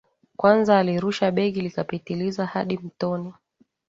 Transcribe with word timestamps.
Kwanza 0.37 0.77
alirusha 0.79 1.31
begi 1.31 1.61
likapitiliza 1.61 2.45
hadi 2.45 2.77
mtoni 2.77 3.33